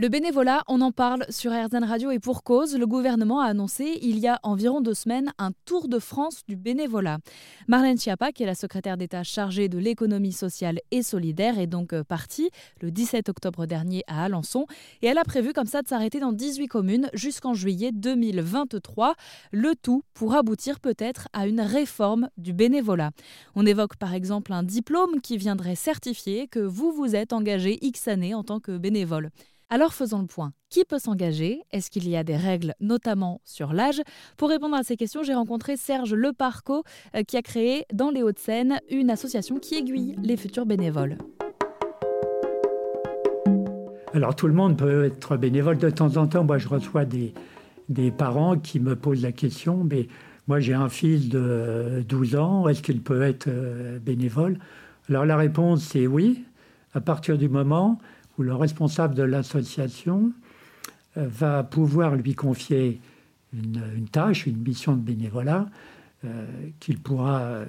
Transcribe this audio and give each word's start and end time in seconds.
Le 0.00 0.08
bénévolat, 0.08 0.62
on 0.68 0.80
en 0.80 0.92
parle 0.92 1.24
sur 1.28 1.50
RZN 1.50 1.82
Radio 1.82 2.12
et 2.12 2.20
pour 2.20 2.44
cause, 2.44 2.78
le 2.78 2.86
gouvernement 2.86 3.40
a 3.40 3.46
annoncé 3.46 3.98
il 4.00 4.20
y 4.20 4.28
a 4.28 4.38
environ 4.44 4.80
deux 4.80 4.94
semaines 4.94 5.32
un 5.38 5.50
tour 5.64 5.88
de 5.88 5.98
France 5.98 6.42
du 6.46 6.54
bénévolat. 6.54 7.18
Marlène 7.66 7.98
Schiappa, 7.98 8.30
qui 8.30 8.44
est 8.44 8.46
la 8.46 8.54
secrétaire 8.54 8.96
d'État 8.96 9.24
chargée 9.24 9.68
de 9.68 9.76
l'économie 9.76 10.30
sociale 10.30 10.78
et 10.92 11.02
solidaire, 11.02 11.58
est 11.58 11.66
donc 11.66 11.94
euh, 11.94 12.04
partie 12.04 12.48
le 12.80 12.92
17 12.92 13.28
octobre 13.28 13.66
dernier 13.66 14.04
à 14.06 14.22
Alençon 14.22 14.66
et 15.02 15.08
elle 15.08 15.18
a 15.18 15.24
prévu 15.24 15.52
comme 15.52 15.66
ça 15.66 15.82
de 15.82 15.88
s'arrêter 15.88 16.20
dans 16.20 16.30
18 16.32 16.68
communes 16.68 17.10
jusqu'en 17.12 17.54
juillet 17.54 17.90
2023, 17.90 19.16
le 19.50 19.74
tout 19.74 20.04
pour 20.14 20.36
aboutir 20.36 20.78
peut-être 20.78 21.26
à 21.32 21.48
une 21.48 21.60
réforme 21.60 22.28
du 22.36 22.52
bénévolat. 22.52 23.10
On 23.56 23.66
évoque 23.66 23.96
par 23.96 24.14
exemple 24.14 24.52
un 24.52 24.62
diplôme 24.62 25.20
qui 25.20 25.38
viendrait 25.38 25.74
certifier 25.74 26.46
que 26.46 26.60
vous 26.60 26.92
vous 26.92 27.16
êtes 27.16 27.32
engagé 27.32 27.84
X 27.84 28.06
années 28.06 28.34
en 28.34 28.44
tant 28.44 28.60
que 28.60 28.78
bénévole. 28.78 29.30
Alors 29.70 29.92
faisons 29.92 30.20
le 30.20 30.26
point. 30.26 30.52
Qui 30.70 30.86
peut 30.86 30.98
s'engager? 30.98 31.60
Est-ce 31.72 31.90
qu'il 31.90 32.08
y 32.08 32.16
a 32.16 32.24
des 32.24 32.36
règles, 32.36 32.72
notamment 32.80 33.42
sur 33.44 33.74
l'âge? 33.74 34.00
Pour 34.38 34.48
répondre 34.48 34.74
à 34.74 34.82
ces 34.82 34.96
questions, 34.96 35.22
j'ai 35.22 35.34
rencontré 35.34 35.76
Serge 35.76 36.14
Leparco, 36.14 36.84
euh, 37.14 37.22
qui 37.22 37.36
a 37.36 37.42
créé 37.42 37.84
dans 37.92 38.08
les 38.08 38.22
Hauts-de-Seine 38.22 38.80
une 38.88 39.10
association 39.10 39.58
qui 39.58 39.74
aiguille 39.74 40.16
les 40.22 40.38
futurs 40.38 40.64
bénévoles. 40.64 41.18
Alors 44.14 44.34
tout 44.34 44.46
le 44.46 44.54
monde 44.54 44.78
peut 44.78 45.04
être 45.04 45.36
bénévole. 45.36 45.76
De 45.76 45.90
temps 45.90 46.16
en 46.16 46.26
temps, 46.26 46.44
moi 46.44 46.56
je 46.56 46.68
reçois 46.68 47.04
des, 47.04 47.34
des 47.90 48.10
parents 48.10 48.58
qui 48.58 48.80
me 48.80 48.96
posent 48.96 49.20
la 49.20 49.32
question, 49.32 49.84
mais 49.84 50.08
moi 50.46 50.60
j'ai 50.60 50.72
un 50.72 50.88
fils 50.88 51.28
de 51.28 52.02
12 52.08 52.36
ans, 52.36 52.68
est-ce 52.68 52.80
qu'il 52.80 53.02
peut 53.02 53.20
être 53.20 53.48
euh, 53.48 53.98
bénévole? 53.98 54.58
Alors 55.10 55.26
la 55.26 55.36
réponse 55.36 55.82
c'est 55.82 56.06
oui, 56.06 56.42
à 56.94 57.02
partir 57.02 57.36
du 57.36 57.50
moment 57.50 57.98
où 58.38 58.42
le 58.42 58.54
responsable 58.54 59.14
de 59.14 59.22
l'association 59.22 60.32
euh, 61.16 61.26
va 61.28 61.64
pouvoir 61.64 62.14
lui 62.16 62.34
confier 62.34 63.00
une, 63.52 64.08
tâche, 64.10 64.46
une 64.46 64.58
mission 64.58 64.94
de 64.94 65.00
bénévolat 65.00 65.66
euh, 66.24 66.46
qu'il 66.80 66.98
pourra, 66.98 67.40
euh, 67.40 67.64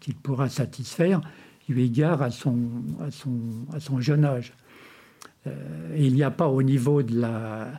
qu'il 0.00 0.14
pourra 0.14 0.48
satisfaire 0.48 1.20
eu 1.68 1.80
égard 1.80 2.22
à 2.22 2.30
son, 2.30 2.56
à 3.04 3.10
son, 3.10 3.30
à 3.72 3.80
son 3.80 4.00
jeune 4.00 4.24
âge. 4.24 4.52
il 5.96 6.14
n'y 6.14 6.22
a 6.22 6.30
pas 6.30 6.46
au 6.46 6.62
niveau, 6.62 7.02
de 7.02 7.20
la, 7.20 7.72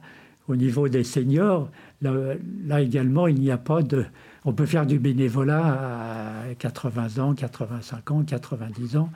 au 0.49 0.57
niveau 0.57 0.89
des 0.89 1.05
seniors, 1.05 1.69
là, 2.01 2.35
là 2.65 2.81
également, 2.81 3.27
il 3.27 3.39
n'y 3.39 3.49
a 3.49 3.57
pas 3.57 3.81
de... 3.81 4.05
On 4.43 4.51
peut 4.51 4.65
faire 4.65 4.85
du 4.85 4.99
bénévolat 4.99 6.43
à 6.49 6.53
80 6.55 7.23
ans, 7.23 7.33
85 7.33 8.11
ans, 8.11 8.23
90 8.23 8.97
ans. 8.97 9.09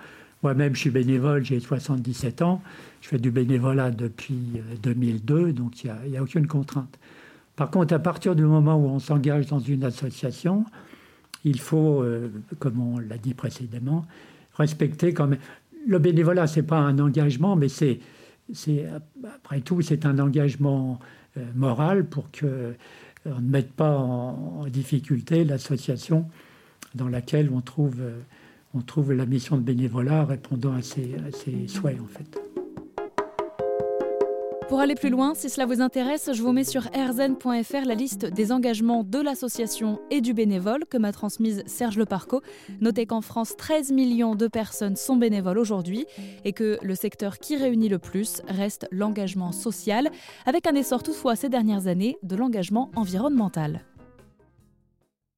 Moi-même, 0.43 0.75
je 0.75 0.81
suis 0.81 0.89
bénévole, 0.89 1.45
j'ai 1.45 1.59
77 1.59 2.41
ans. 2.41 2.61
Je 3.01 3.09
fais 3.09 3.19
du 3.19 3.29
bénévolat 3.29 3.91
depuis 3.91 4.61
2002, 4.81 5.35
euh, 5.35 5.53
donc 5.53 5.83
il 5.83 5.91
n'y 6.09 6.17
a, 6.17 6.23
aucune 6.23 6.47
contrainte. 6.47 6.97
Par 7.55 7.69
contre, 7.69 7.93
à 7.93 7.99
partir 7.99 8.35
du 8.35 8.43
moment 8.43 8.75
où 8.75 8.87
on 8.87 8.99
s'engage 8.99 9.47
dans 9.47 9.59
une 9.59 9.83
association, 9.83 10.65
il 11.43 11.59
faut, 11.59 12.01
euh, 12.01 12.31
comme 12.59 12.79
on 12.79 12.97
l'a 12.97 13.17
dit 13.17 13.35
précédemment, 13.35 14.05
respecter 14.55 15.13
quand 15.13 15.27
même. 15.27 15.39
Le 15.87 15.99
bénévolat, 15.99 16.47
ce 16.47 16.59
n'est 16.59 16.65
pas 16.65 16.79
un 16.79 16.97
engagement, 16.99 17.55
mais 17.55 17.67
c'est, 17.69 17.99
après 19.35 19.61
tout, 19.61 19.81
c'est 19.81 20.05
un 20.05 20.17
engagement 20.17 20.99
euh, 21.37 21.41
moral 21.55 22.05
pour 22.05 22.31
que 22.31 22.73
on 23.25 23.39
ne 23.39 23.49
mette 23.49 23.71
pas 23.73 23.95
en, 23.97 24.65
difficulté 24.65 25.43
l'association 25.43 26.27
dans 26.95 27.07
laquelle 27.07 27.51
on 27.53 27.61
trouve 27.61 28.01
on 28.73 28.81
trouve 28.81 29.13
la 29.13 29.25
mission 29.25 29.57
de 29.57 29.61
bénévolat 29.61 30.25
répondant 30.25 30.73
à 30.73 30.81
ses, 30.81 31.17
souhaits 31.67 31.99
en 31.99 32.07
fait. 32.07 32.41
Pour 34.69 34.79
aller 34.79 34.95
plus 34.95 35.09
loin, 35.09 35.35
si 35.35 35.49
cela 35.49 35.65
vous 35.65 35.81
intéresse, 35.81 36.29
je 36.33 36.41
vous 36.41 36.53
mets 36.53 36.63
sur 36.63 36.83
rzn.fr 36.83 37.85
la 37.85 37.93
liste 37.93 38.25
des 38.25 38.53
engagements 38.53 39.03
de 39.03 39.19
l'association 39.19 39.99
et 40.09 40.21
du 40.21 40.33
bénévole 40.33 40.85
que 40.89 40.97
m'a 40.97 41.11
transmise 41.11 41.61
Serge 41.65 41.97
Leparco. 41.97 42.41
Notez 42.79 43.05
qu'en 43.05 43.19
France, 43.19 43.57
13 43.57 43.91
millions 43.91 44.33
de 44.33 44.47
personnes 44.47 44.95
sont 44.95 45.17
bénévoles 45.17 45.59
aujourd'hui 45.59 46.05
et 46.45 46.53
que 46.53 46.79
le 46.81 46.95
secteur 46.95 47.37
qui 47.39 47.57
réunit 47.57 47.89
le 47.89 47.99
plus 47.99 48.41
reste 48.47 48.87
l'engagement 48.91 49.51
social, 49.51 50.09
avec 50.45 50.65
un 50.65 50.75
essor 50.75 51.03
toutefois 51.03 51.35
ces 51.35 51.49
dernières 51.49 51.87
années 51.87 52.17
de 52.23 52.37
l'engagement 52.37 52.91
environnemental. 52.95 53.81